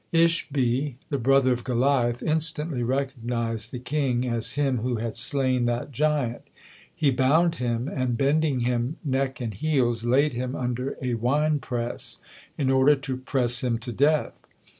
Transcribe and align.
Ishbi, 0.11 0.95
the 1.09 1.19
brother 1.19 1.51
of 1.51 1.63
Goliath, 1.63 2.23
instantly 2.23 2.81
recognised 2.81 3.71
the 3.71 3.77
king 3.77 4.27
as 4.27 4.53
him 4.55 4.79
who 4.79 4.95
had 4.95 5.13
slain 5.15 5.65
that 5.65 5.91
giant. 5.91 6.41
He 6.95 7.11
bound 7.11 7.57
him, 7.57 7.87
and 7.87 8.17
bending 8.17 8.61
him 8.61 8.97
neck 9.05 9.39
and 9.39 9.53
heels, 9.53 10.03
laid 10.03 10.33
him 10.33 10.55
under 10.55 10.97
a 11.03 11.13
wine 11.13 11.59
press 11.59 12.17
in 12.57 12.71
order 12.71 12.95
to 12.95 13.15
press 13.15 13.63
him 13.63 13.77
to 13.77 13.91
death. 13.91 14.39